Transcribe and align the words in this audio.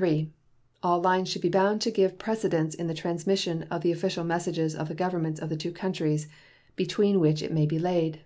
III. 0.00 0.30
All 0.84 1.00
lines 1.02 1.28
should 1.28 1.42
be 1.42 1.48
bound 1.48 1.80
to 1.80 1.90
give 1.90 2.16
precedence 2.16 2.76
in 2.76 2.86
the 2.86 2.94
transmission 2.94 3.64
of 3.64 3.82
the 3.82 3.90
official 3.90 4.22
messages 4.22 4.72
of 4.72 4.86
the 4.86 4.94
governments 4.94 5.40
of 5.40 5.48
the 5.48 5.56
two 5.56 5.72
countries 5.72 6.28
between 6.76 7.18
which 7.18 7.42
it 7.42 7.52
may 7.52 7.66
be 7.66 7.80
laid. 7.80 8.20